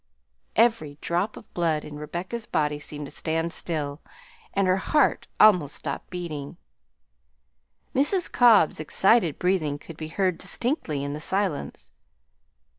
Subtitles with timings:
[0.55, 4.01] Every drop of blood in Rebecca's body seemed to stand still,
[4.51, 6.57] and her heart almost stopped beating.
[7.93, 8.31] Mrs.
[8.31, 11.91] Cobb's excited breathing could be heard distinctly in the silence.